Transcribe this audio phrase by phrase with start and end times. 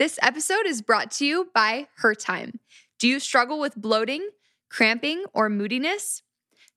[0.00, 2.58] This episode is brought to you by Her Time.
[2.98, 4.30] Do you struggle with bloating,
[4.70, 6.22] cramping, or moodiness?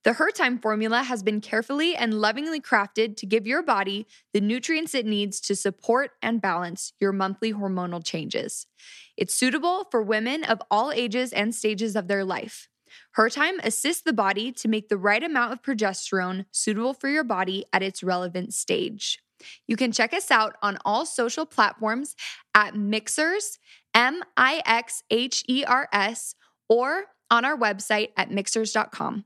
[0.04, 4.42] The Her Time formula has been carefully and lovingly crafted to give your body the
[4.42, 8.68] nutrients it needs to support and balance your monthly hormonal changes.
[9.16, 12.68] It's suitable for women of all ages and stages of their life.
[13.12, 17.24] Her Time assists the body to make the right amount of progesterone suitable for your
[17.24, 19.23] body at its relevant stage.
[19.68, 22.16] You can check us out on all social platforms
[22.54, 23.58] at Mixhers,
[23.94, 26.36] M I X H E R S,
[26.70, 29.26] or on our website at mixhers.com.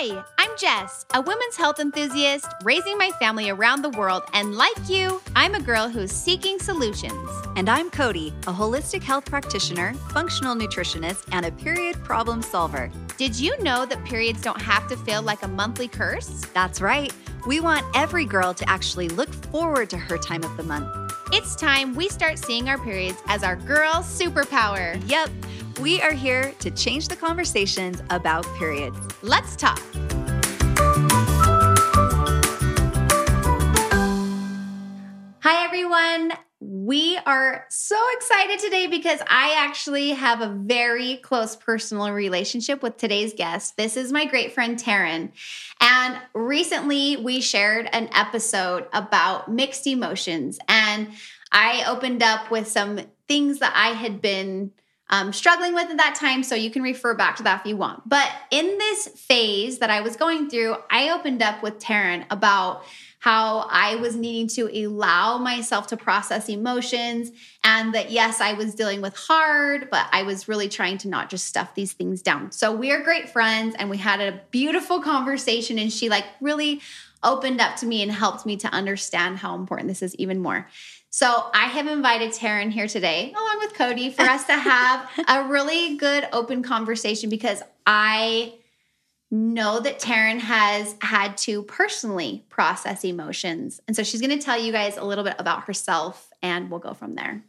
[0.00, 4.22] Hi, I'm Jess, a women's health enthusiast raising my family around the world.
[4.32, 7.28] And like you, I'm a girl who's seeking solutions.
[7.56, 12.92] And I'm Cody, a holistic health practitioner, functional nutritionist, and a period problem solver.
[13.18, 16.44] Did you know that periods don't have to feel like a monthly curse?
[16.54, 17.12] That's right.
[17.48, 20.86] We want every girl to actually look forward to her time of the month.
[21.32, 25.02] It's time we start seeing our periods as our girl superpower.
[25.10, 25.30] Yep,
[25.80, 28.96] we are here to change the conversations about periods.
[29.22, 29.82] Let's talk.
[35.40, 36.34] Hi, everyone.
[36.88, 42.96] We are so excited today because I actually have a very close personal relationship with
[42.96, 43.76] today's guest.
[43.76, 45.32] This is my great friend Taryn.
[45.82, 50.58] And recently we shared an episode about mixed emotions.
[50.66, 51.10] And
[51.52, 54.72] I opened up with some things that I had been
[55.10, 56.42] um, struggling with at that time.
[56.42, 58.08] So you can refer back to that if you want.
[58.08, 62.84] But in this phase that I was going through, I opened up with Taryn about
[63.20, 67.32] how I was needing to allow myself to process emotions
[67.64, 71.28] and that yes, I was dealing with hard, but I was really trying to not
[71.28, 72.52] just stuff these things down.
[72.52, 76.80] So we are great friends and we had a beautiful conversation and she like really
[77.24, 80.68] opened up to me and helped me to understand how important this is even more.
[81.10, 85.44] So I have invited Taryn here today, along with Cody, for us to have a
[85.44, 88.54] really good open conversation because I
[89.30, 93.80] know that Taryn has had to personally process emotions.
[93.86, 96.80] And so she's going to tell you guys a little bit about herself and we'll
[96.80, 97.42] go from there.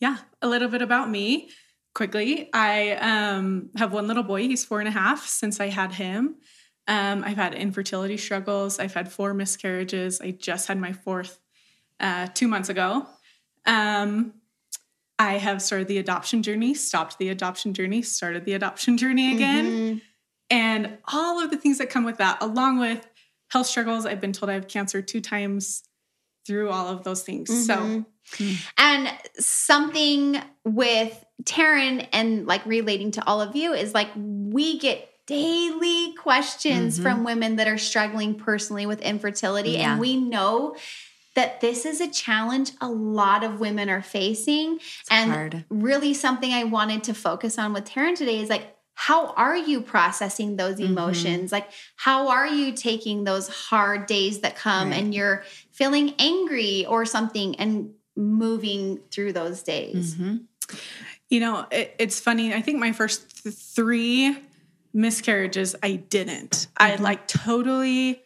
[0.00, 1.50] Yeah, a little bit about me
[1.94, 2.50] quickly.
[2.52, 6.36] I um, have one little boy, he's four and a half since I had him.
[6.86, 10.20] Um, I've had infertility struggles, I've had four miscarriages.
[10.20, 11.38] I just had my fourth
[12.00, 13.06] uh, two months ago.
[13.64, 14.34] Um,
[15.18, 19.64] I have started the adoption journey, stopped the adoption journey, started the adoption journey again.
[19.64, 19.98] Mm-hmm
[20.50, 23.06] and all of the things that come with that, along with
[23.48, 24.06] health struggles.
[24.06, 25.84] I've been told I have cancer two times
[26.46, 27.50] through all of those things.
[27.50, 28.02] Mm-hmm.
[28.36, 34.78] So, and something with Taryn and like relating to all of you is like we
[34.78, 37.02] get daily questions mm-hmm.
[37.02, 39.72] from women that are struggling personally with infertility.
[39.72, 39.92] Yeah.
[39.92, 40.76] And we know
[41.34, 44.76] that this is a challenge a lot of women are facing.
[44.76, 45.64] It's and hard.
[45.68, 48.74] really something I wanted to focus on with Taryn today is like
[49.06, 50.92] how are you processing those mm-hmm.
[50.92, 51.50] emotions?
[51.50, 51.56] Mm-hmm.
[51.56, 54.98] Like, how are you taking those hard days that come right.
[54.98, 60.14] and you're feeling angry or something and moving through those days?
[60.14, 60.36] Mm-hmm.
[61.28, 62.54] You know, it, it's funny.
[62.54, 64.38] I think my first th- three
[64.94, 66.52] miscarriages, I didn't.
[66.52, 66.82] Mm-hmm.
[66.82, 68.22] I like totally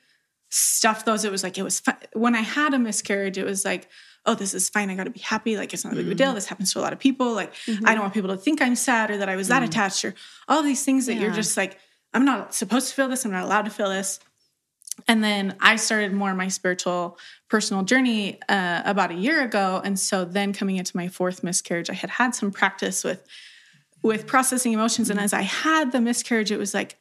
[0.49, 1.25] stuffed those.
[1.25, 1.97] It was like, it was fun.
[2.13, 3.89] when I had a miscarriage, it was like,
[4.29, 4.91] oh, this is fine.
[4.91, 5.57] I got to be happy.
[5.57, 6.17] Like, it's not a big mm-hmm.
[6.17, 6.35] deal.
[6.35, 7.33] This happens to a lot of people.
[7.33, 7.87] Like, mm-hmm.
[7.87, 9.71] I don't want people to think I'm sad or that I was that mm-hmm.
[9.71, 10.15] attached or
[10.47, 11.23] all these things that yeah.
[11.23, 11.79] you're just like,
[12.13, 13.25] I'm not supposed to feel this.
[13.25, 14.21] I'm not allowed to feel this.
[15.07, 17.19] And then I started more my spiritual
[17.49, 19.81] personal journey uh, about a year ago.
[19.83, 23.27] And so then coming into my fourth miscarriage, I had had some practice with
[24.03, 25.09] with processing emotions.
[25.09, 25.25] And mm-hmm.
[25.25, 26.98] as I had the miscarriage, it was like,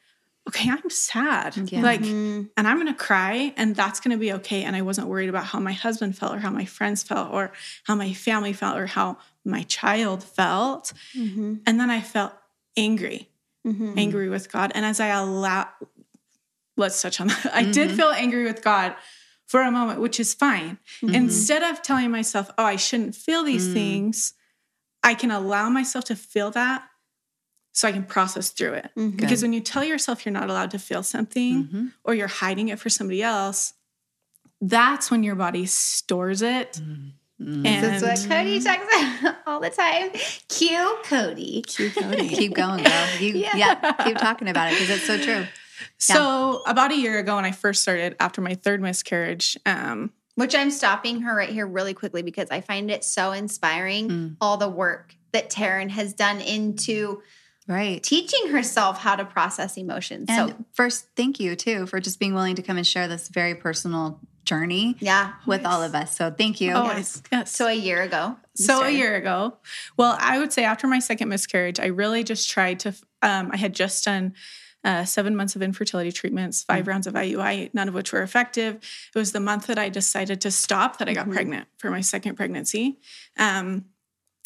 [0.48, 1.58] okay, I'm sad.
[1.72, 1.82] Yeah.
[1.82, 2.44] Like, mm-hmm.
[2.56, 4.64] and I'm going to cry and that's going to be okay.
[4.64, 7.52] And I wasn't worried about how my husband felt or how my friends felt or
[7.84, 10.94] how my family felt or how my child felt.
[11.16, 11.56] Mm-hmm.
[11.66, 12.34] And then I felt
[12.78, 13.30] angry,
[13.66, 13.98] mm-hmm.
[13.98, 14.72] angry with God.
[14.74, 15.68] And as I allow,
[16.78, 17.50] let's touch on that.
[17.54, 17.98] I did mm-hmm.
[17.98, 18.96] feel angry with God
[19.46, 20.78] for a moment, which is fine.
[21.02, 21.16] Mm-hmm.
[21.16, 23.74] Instead of telling myself, oh, I shouldn't feel these mm.
[23.74, 24.34] things,
[25.04, 26.84] I can allow myself to feel that
[27.78, 28.90] so I can process through it.
[28.98, 29.18] Mm-hmm.
[29.18, 31.88] Because when you tell yourself you're not allowed to feel something mm-hmm.
[32.04, 33.74] or you're hiding it for somebody else,
[34.60, 36.82] that's when your body stores it.
[36.82, 37.68] Mm-hmm.
[37.68, 40.10] And this is what Cody talks about all the time.
[40.50, 41.62] Cue Cody.
[41.68, 42.30] Cue Cody.
[42.36, 43.08] keep going, girl.
[43.20, 43.56] You, yeah.
[43.56, 43.94] yeah.
[44.04, 45.46] keep talking about it because it's so true.
[46.00, 46.72] So yeah.
[46.72, 50.72] about a year ago, when I first started after my third miscarriage, um, which I'm
[50.72, 54.10] stopping her right here really quickly because I find it so inspiring.
[54.10, 54.38] Mm.
[54.42, 57.22] All the work that Taryn has done into
[57.68, 62.20] right teaching herself how to process emotions and so first thank you too for just
[62.20, 65.34] being willing to come and share this very personal journey Yeah.
[65.46, 66.16] with all of us.
[66.16, 66.74] So thank you.
[66.74, 67.22] Always.
[67.34, 67.52] Yes.
[67.52, 68.38] So a year ago.
[68.58, 69.58] you So a year ago,
[69.98, 72.94] well, I would say after my second miscarriage, I really just tried to.
[73.22, 74.34] Um, I had just done
[74.86, 78.76] uh, seven months of infertility treatments, 5 rounds of IUI, none of which were effective.
[79.14, 82.00] It was the month that I decided to stop that I got pregnant for my
[82.00, 83.00] second pregnancy.
[83.38, 83.86] Um,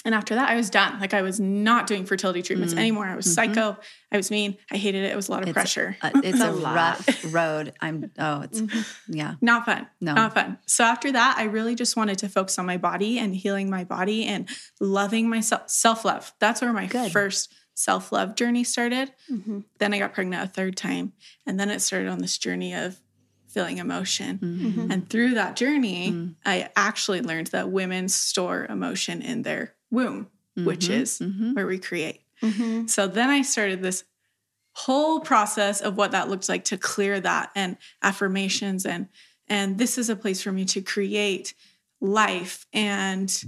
[0.03, 0.99] and after that, I was done.
[0.99, 3.05] Like I was not doing fertility treatments anymore.
[3.05, 3.77] I was psycho.
[4.11, 4.57] I was mean.
[4.71, 5.11] I hated it.
[5.11, 5.95] It was a lot of It's pressure.
[6.01, 7.73] Uh, it's a a rough road.
[7.79, 8.61] I'm oh, it's
[9.07, 9.35] yeah.
[9.41, 9.87] not fun.
[9.99, 10.13] No.
[10.15, 10.57] Not fun.
[10.65, 13.83] So after that, I really just wanted to focus on my body and healing my
[13.83, 14.49] body and
[14.79, 16.33] loving myself, self love.
[16.39, 17.11] That's where my Good.
[17.11, 19.11] first self love journey started.
[19.31, 19.63] Mhm.
[19.79, 21.13] Then I got pregnant a third time.
[21.45, 22.99] And then it started on this journey of
[23.47, 24.39] feeling emotion.
[24.39, 24.91] Mhm.
[24.93, 26.35] And through that journey, Mm.
[26.45, 31.01] I actually learned that women store emotion in their womb, which Mhm.
[31.01, 31.55] is Mhm.
[31.55, 32.21] where we create.
[32.41, 32.89] Mhm.
[32.89, 34.03] So then I started this
[34.73, 39.07] whole process of what that looked like to clear that and affirmations and
[39.47, 41.53] and this is a place for me to create
[41.99, 43.43] life and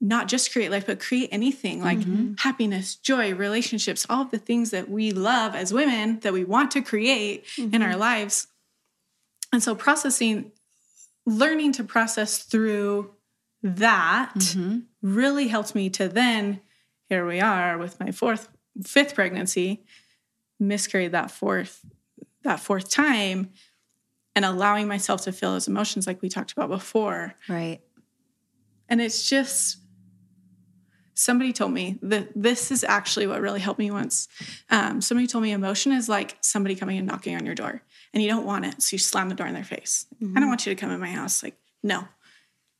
[0.00, 2.00] not just create life but create anything like
[2.40, 6.72] happiness, joy, relationships, all of the things that we love as women that we want
[6.72, 8.48] to create in our lives.
[9.52, 10.50] And so processing
[11.24, 13.12] learning to process through
[13.74, 14.84] that Mhm.
[15.02, 16.60] really helped me to then
[17.08, 18.48] here we are with my fourth
[18.84, 19.84] fifth pregnancy
[20.60, 21.84] miscarried that fourth
[22.42, 23.50] that fourth time
[24.36, 27.34] and allowing myself to feel those emotions like we talked about before.
[27.48, 27.80] Right.
[28.88, 29.78] and it's just
[31.14, 34.28] somebody told me that this is actually what really helped me once.
[34.70, 38.22] Um, somebody told me emotion is like somebody coming and knocking on your door and
[38.22, 40.06] you don't want it so you slam the door in their face.
[40.22, 42.06] I don't want you to come in my house like no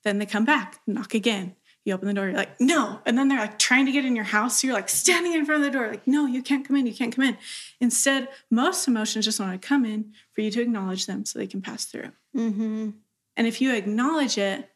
[0.06, 1.54] then they come back knock again
[1.84, 4.16] you open the door you're like no and then they're like trying to get in
[4.16, 6.66] your house so you're like standing in front of the door like no you can't
[6.66, 7.36] come in you can't come in
[7.80, 11.46] instead most emotions just want to come in for you to acknowledge them so they
[11.46, 12.94] can pass through Mhm.
[13.36, 14.70] and if you acknowledge it,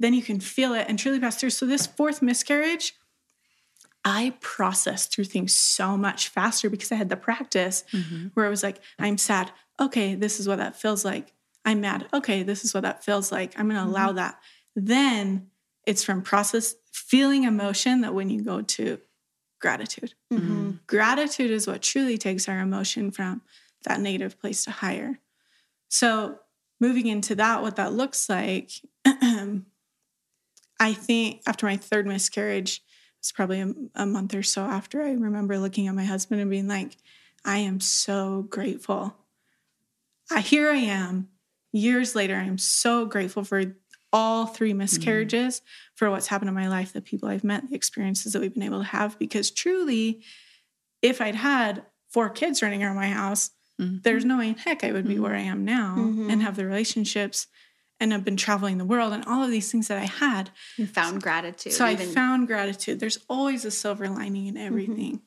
[0.00, 1.50] then you can feel it and truly pass through.
[1.50, 2.94] So, this fourth miscarriage,
[4.04, 7.84] I processed through things so much faster because I had the practice
[8.34, 9.50] where it was like, I'm sad.
[9.80, 11.32] Okay, this is what that feels like.
[11.64, 12.06] I'm mad.
[12.12, 13.58] Okay, this is what that feels like.
[13.58, 14.38] I'm going to allow that.
[14.76, 15.50] Then
[15.86, 18.98] it's from process, feeling emotion that when you go to
[19.60, 20.14] gratitude.
[20.32, 20.80] Mhm.
[20.86, 23.42] Gratitude is what truly takes our emotion from
[23.84, 25.20] that negative place to higher.
[25.88, 26.40] So,
[26.80, 28.70] moving into that, what that looks like,
[30.80, 32.82] I think after my third miscarriage,
[33.20, 36.50] it's probably a, a month or so after, I remember looking at my husband and
[36.50, 36.96] being like,
[37.44, 39.16] I am so grateful.
[40.30, 41.28] I, here I am,
[41.74, 43.62] years later, I'm so grateful for
[44.12, 45.60] all three miscarriages,
[45.96, 48.62] for what's happened in my life, the people I've met, the experiences that we've been
[48.62, 49.18] able to have.
[49.18, 50.22] Because truly,
[51.02, 53.50] if I'd had four kids running around my house,
[53.80, 54.04] Mhm.
[54.04, 55.20] there's no way in heck I would be Mhm.
[55.22, 56.30] where I am now Mhm.
[56.30, 57.48] and have the relationships
[57.98, 60.50] and have been traveling the world and all of these things that I had.
[60.76, 61.72] You found gratitude.
[61.72, 63.00] So I found gratitude.
[63.00, 65.22] There's always a silver lining in everything.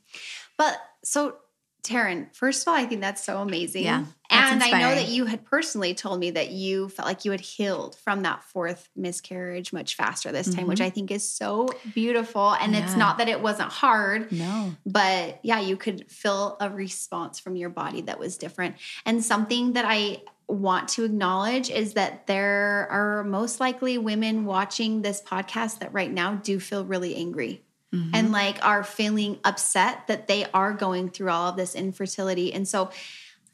[0.58, 1.40] But so,
[1.88, 3.84] Taryn, first of all, I think that's so amazing.
[3.84, 7.32] Yeah, and I know that you had personally told me that you felt like you
[7.32, 10.88] had healed from that fourth miscarriage much faster this time, which mm-hmm.
[10.88, 12.54] I think is so beautiful.
[12.54, 14.76] And it's not that it wasn't hard, No.
[14.86, 18.76] but yeah, you could feel a response from your body that was different.
[19.06, 25.02] And something that I want to acknowledge is that there are most likely women watching
[25.02, 27.64] this podcast that right now do feel really angry
[27.96, 28.16] Mm-hmm.
[28.16, 32.52] and like are feeling upset that they are going through all of this infertility.
[32.52, 32.90] And so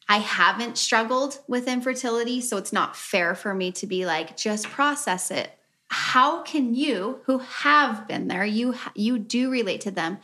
[0.09, 4.67] I haven't struggled with infertility, so it's not fair for me to be like just
[4.69, 5.51] process it.
[5.87, 10.17] How can you who have been there, you you do relate to them.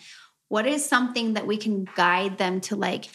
[0.47, 3.09] What is something that we can guide them to like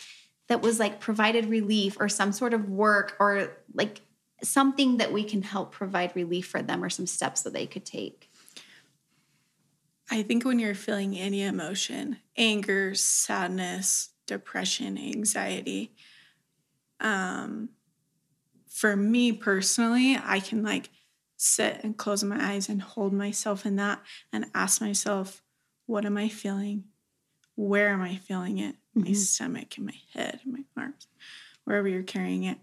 [0.49, 4.01] that was like provided relief or some sort of work or like
[4.45, 7.85] something that we can help provide relief for them or some steps that they could
[7.85, 8.31] take?
[10.15, 15.93] I think when you're feeling any emotion, anger, sadness, depression, anxiety,
[17.01, 17.71] um,
[18.69, 20.91] for me personally, I can like
[21.37, 24.01] sit and close my eyes and hold myself in that
[24.33, 25.43] and ask myself,
[25.87, 26.85] what am I feeling?
[27.57, 28.77] Where am I feeling it?
[28.95, 29.17] My Mhm.
[29.17, 31.09] stomach, in my head, in my arms,
[31.65, 32.59] wherever you're carrying it.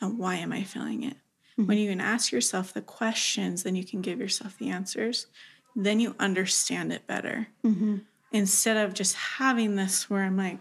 [0.00, 1.16] And why am I feeling it?
[1.56, 1.66] Mhm.
[1.68, 5.28] When you can ask yourself the questions, then you can give yourself the answers.
[5.76, 7.98] Then you understand it better Mm-hmm.
[8.32, 10.58] instead of just having this where I'm like,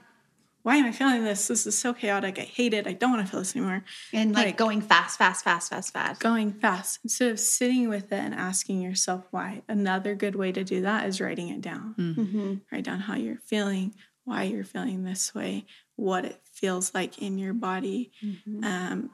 [0.63, 1.47] why am I feeling this?
[1.47, 2.39] This is so chaotic.
[2.39, 2.87] I hate it.
[2.87, 3.83] I don't want to feel this anymore.
[4.11, 6.19] And like, Like- going fast, fast, fast, fast, fast.
[6.19, 9.61] Going fast instead of sitting with it and asking yourself why.
[9.69, 11.93] Another good way to do that is writing it down.
[11.97, 12.53] Mm-hmm.
[12.71, 13.93] Write down how you're feeling,
[14.23, 15.65] why you're feeling this way,
[15.97, 18.11] what it feels like in your body.
[18.23, 18.63] Mm-hmm.
[18.63, 19.09] Um,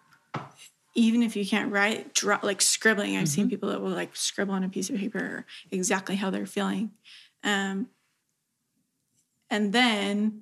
[0.94, 3.16] even if you can't write, draw like scribbling.
[3.16, 6.46] I've seen people that will like scribble on a piece of paper exactly how they're
[6.46, 6.92] feeling.
[7.44, 7.88] Um,
[9.50, 10.42] and then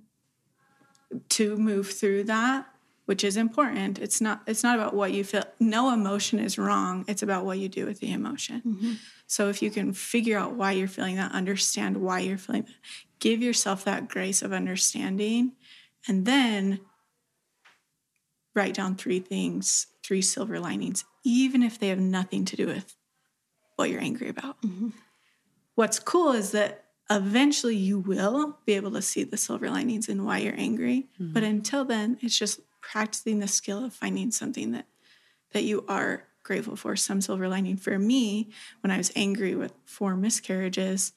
[1.29, 2.67] to move through that,
[3.05, 3.97] which is important.
[3.99, 5.43] It's not it's not about what you feel.
[5.59, 7.05] No emotion is wrong.
[7.07, 8.61] It's about what you do with the emotion.
[9.25, 12.73] So if you can figure out why you're feeling that, understand why you're feeling that,
[13.19, 15.53] give yourself that grace of understanding,
[16.07, 16.79] and then
[18.59, 22.93] write down three things, three silver linings, even if they have nothing to do with
[23.77, 24.61] what you're angry about.
[24.61, 24.89] Mm-hmm.
[25.75, 30.25] What's cool is that eventually you will be able to see the silver linings and
[30.25, 31.07] why you're angry.
[31.13, 31.31] Mm-hmm.
[31.31, 34.87] But until then, it's just practicing the skill of finding something that
[35.51, 37.77] that you are grateful for, some silver lining.
[37.77, 38.51] For me,
[38.81, 41.13] when I was angry with four miscarriages,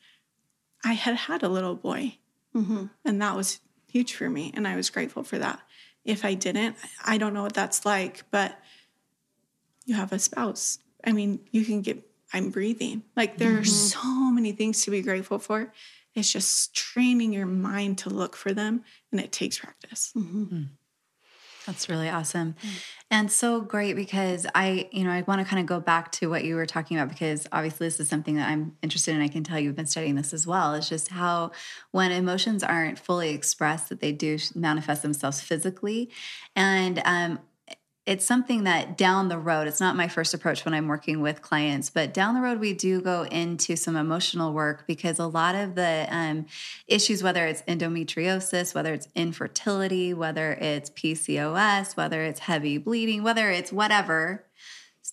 [0.84, 2.18] I had had a little boy,
[2.54, 2.86] mm-hmm.
[3.04, 5.60] and that was huge for me, and I was grateful for that.
[6.04, 8.58] If I didn't, I don't know what that's like, but
[9.84, 10.78] you have a spouse.
[11.04, 13.02] I mean, you can get, I'm breathing.
[13.16, 13.64] Like, there are mm-hmm.
[13.64, 15.72] so many things to be grateful for.
[16.14, 20.12] It's just training your mind to look for them, and it takes practice.
[20.16, 20.44] Mm-hmm.
[20.44, 20.62] Hmm.
[21.66, 22.56] That's really awesome.
[23.10, 26.28] And so great because I, you know, I want to kind of go back to
[26.28, 29.20] what you were talking about because obviously this is something that I'm interested in.
[29.20, 30.74] I can tell you've been studying this as well.
[30.74, 31.52] It's just how
[31.92, 36.10] when emotions aren't fully expressed, that they do manifest themselves physically.
[36.56, 37.38] And um,
[38.04, 41.40] it's something that down the road, it's not my first approach when I'm working with
[41.40, 45.54] clients, but down the road, we do go into some emotional work because a lot
[45.54, 46.46] of the um,
[46.88, 53.50] issues, whether it's endometriosis, whether it's infertility, whether it's PCOS, whether it's heavy bleeding, whether
[53.50, 54.44] it's whatever,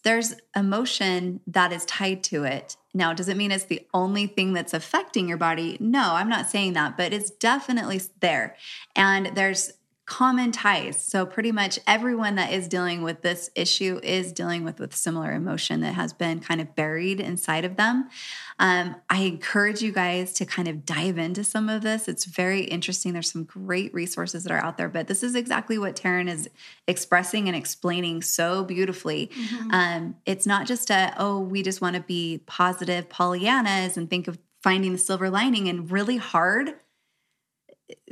[0.03, 2.77] there's emotion that is tied to it.
[2.93, 5.77] Now, does it mean it's the only thing that's affecting your body?
[5.79, 8.55] No, I'm not saying that, but it's definitely there.
[8.96, 9.74] And there's
[10.10, 11.01] common ties.
[11.01, 15.32] So pretty much everyone that is dealing with this issue is dealing with with similar
[15.34, 18.10] emotion that has been kind of buried inside of them.
[18.58, 22.08] Um, I encourage you guys to kind of dive into some of this.
[22.08, 23.13] It's very interesting.
[23.13, 26.50] There's some great resources that are out there, but this is exactly what Taryn is
[26.88, 29.30] expressing and explaining so beautifully.
[29.72, 34.28] Um, it's not just a oh we just want to be positive Pollyannas and think
[34.28, 36.74] of finding the silver lining and really hard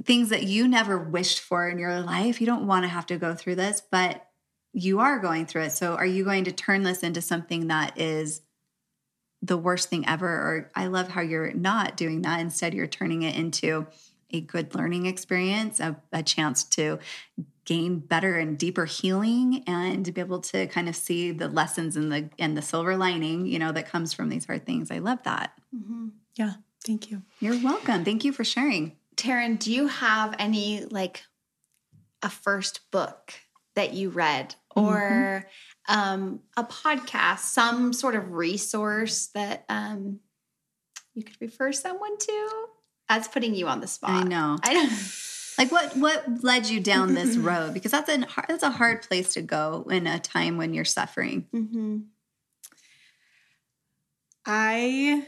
[0.08, 2.40] things that you never wished for in your life.
[2.40, 4.26] You don't want to have to go through this, but
[4.74, 5.72] you are going through it.
[5.72, 8.42] So, are you going to turn this into something that is
[9.42, 10.28] the worst thing ever?
[10.28, 12.40] Or I love how you're not doing that.
[12.40, 13.88] Instead, you're turning it into
[14.32, 17.00] a good learning experience, a, a chance to
[17.68, 21.98] gain better and deeper healing and to be able to kind of see the lessons
[21.98, 25.00] and the and the silver lining you know that comes from these hard things i
[25.00, 26.08] love that mm-hmm.
[26.36, 26.54] Yeah,
[26.86, 27.24] thank you.
[27.42, 31.24] you're welcome thank you for sharing Taryn, do you have any like
[32.24, 33.34] a first book
[33.76, 35.48] that you read or
[35.90, 40.20] um, a podcast, some sort of resource that um,
[41.14, 42.50] you could refer someone to?
[43.10, 44.12] That's putting you on the spot.
[44.12, 44.92] i know I don't.
[45.58, 49.02] like what what led you down this road because that's a hard, that's a hard
[49.02, 52.00] place to go in a time when you're suffering hmm
[54.46, 55.26] I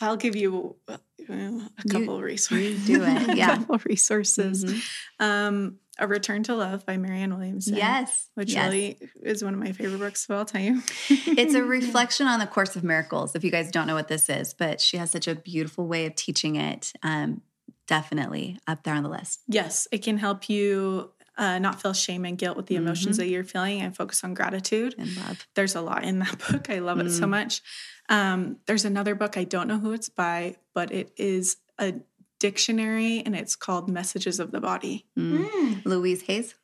[0.00, 0.96] I'll give you uh,
[1.28, 2.86] a couple of resources.
[2.86, 3.54] do it, yeah.
[3.54, 4.64] a couple resources.
[4.64, 4.80] Mhm.
[5.20, 7.74] Um, a Return to Love by Marianne Williamson.
[7.74, 8.66] yes which yes.
[8.66, 10.84] really is one of my favorite books of all time.
[11.08, 14.28] it's a reflection on the course of miracles if you guys don't know what this
[14.28, 17.40] is but she has such a beautiful way of teaching it um,
[17.88, 22.24] definitely up there on the list yes, it can help you uh, not feel shame
[22.24, 23.18] and guilt with the emotions Mhm.
[23.20, 24.94] that you're feeling and focus on gratitude.
[24.98, 26.68] and love There's a lot in that book.
[26.68, 27.30] I love it so Mm.
[27.30, 27.62] much.
[28.08, 31.94] Um, there's another book, I don't know who it's by, but it is a
[32.38, 35.06] dictionary and it's called Messages of the Body.
[35.16, 35.84] Mm.
[35.84, 36.54] louise hayes is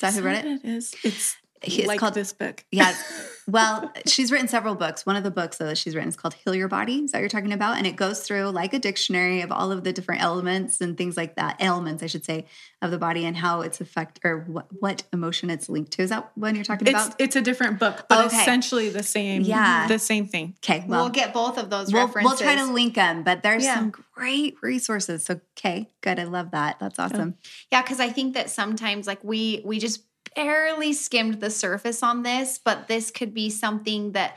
[0.00, 0.94] that who Is read it It is.
[1.02, 2.64] It's, It's like called- this book.
[2.70, 3.34] Yes.
[3.50, 5.06] Well, she's written several books.
[5.06, 6.96] One of the books though, that she's written is called Heal Your Body.
[6.98, 7.78] Is that what you're talking about?
[7.78, 11.16] And it goes through like a dictionary of all of the different elements and things
[11.16, 12.44] like that, elements, I should say,
[12.82, 16.02] of the body and how it's affect or what, what emotion it's linked to.
[16.02, 17.18] Is that what you're talking It's about?
[17.18, 18.36] it's a different book, but Okay.
[18.36, 19.40] essentially the same.
[19.40, 19.88] Yeah.
[19.88, 20.54] the same thing.
[20.62, 20.84] Okay.
[20.86, 22.30] Well, we'll get both of those we'll, references.
[22.30, 23.76] we'll try to link them, but there's Yeah.
[23.76, 25.24] some great resources.
[25.24, 26.18] So, okay, good.
[26.18, 26.80] I love that.
[26.80, 27.36] That's awesome.
[27.72, 30.02] Yeah, because I think that sometimes like we we just
[30.34, 34.36] barely skimmed the surface on this, but this could be something that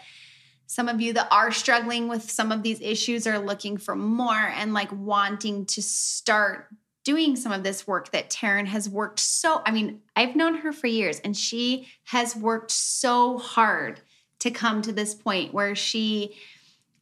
[0.68, 4.54] some of you that are struggling with some of these issues are looking for more
[4.56, 6.68] and like wanting to start
[7.04, 10.72] doing some of this work that Taryn has worked so I mean, I've known her
[10.72, 14.00] for years and she has worked so hard
[14.40, 16.36] to come to this point where she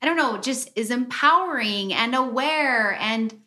[0.02, 3.40] I don't know, just is empowering and aware and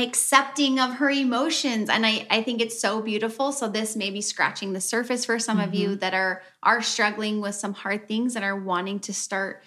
[0.00, 1.88] accepting of her emotions.
[1.88, 3.52] And I, I think it's so beautiful.
[3.52, 5.98] So this may be scratching the surface for some of you mm-hmm.
[5.98, 9.62] that are are struggling with some hard things and are wanting to start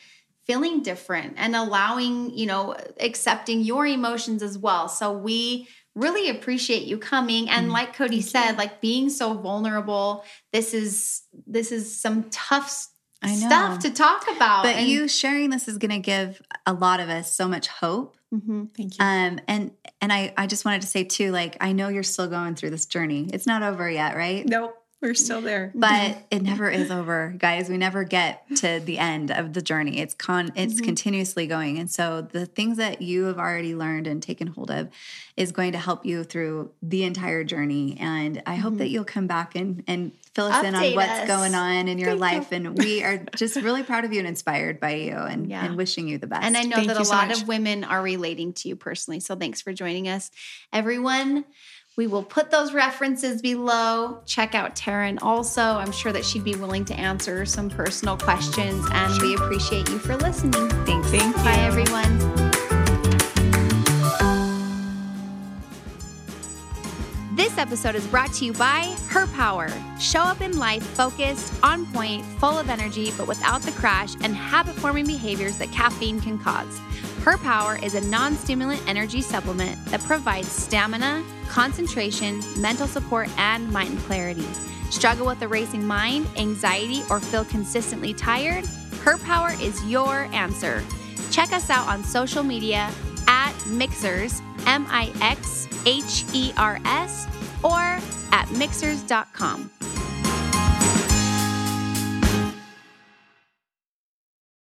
[0.46, 4.90] feeling different and allowing you know accepting your emotions as well.
[4.90, 7.50] So we really appreciate you coming.
[7.50, 7.74] And mm-hmm.
[7.74, 12.88] like cody said like being so vulnerable this is this is some tough.
[13.28, 17.00] Stuff to talk about But and- you sharing this is going to give a lot
[17.00, 18.18] of us so much hope.
[18.34, 18.70] Mhm.
[18.76, 19.06] Thank you.
[19.06, 22.28] Um, and and I I just wanted to say too, like I know you're still
[22.28, 23.30] going through this journey.
[23.32, 24.44] It's not over yet, right?
[24.48, 25.72] nope, we're still there.
[25.76, 27.70] But it never is over, guys.
[27.70, 30.00] We never get to the end of the journey.
[30.00, 30.86] It's con it's mm-hmm.
[30.86, 31.78] continuously going.
[31.78, 34.90] And so the things that you have already learned and taken hold of
[35.36, 37.98] is going to help you through the entire journey.
[38.00, 38.94] And I hope that mm-hmm.
[38.94, 41.28] you'll come back and and fill us in on what's us.
[41.28, 42.40] going on in your Thank you.
[42.40, 42.52] life.
[42.52, 45.66] And we are just really proud of you and inspired by you and, Yeah.
[45.66, 46.44] and wishing you the best.
[46.44, 47.42] And I know Thank that a so lot much.
[47.42, 49.20] of women are relating to you personally.
[49.20, 50.32] So thanks for joining us.
[50.72, 51.46] Everyone,
[51.96, 54.20] we will put those references below.
[54.26, 55.62] Check out Taryn also.
[55.62, 58.84] I'm sure that she'd be willing to answer some personal questions.
[58.92, 60.70] And we appreciate you for listening.
[60.86, 61.10] Thanks.
[61.12, 61.62] Thank Bye, you.
[61.62, 62.44] everyone.
[67.36, 69.70] This episode is brought to you by Her Power.
[70.00, 74.36] Show up in life focused, on point, full of energy, but without the crash and
[74.36, 76.80] habit forming behaviors that caffeine can cause.
[77.24, 83.72] Her Power is a non stimulant energy supplement that provides stamina, concentration, mental support, and
[83.72, 84.46] mind clarity.
[84.90, 88.66] Struggle with a racing mind, anxiety, or feel consistently tired?
[89.06, 90.84] Her Power is your answer.
[91.32, 92.92] Check us out on social media
[93.28, 97.26] at Mixhers, M I X H E R S,
[97.64, 97.80] or
[98.34, 99.72] at mixhers.com.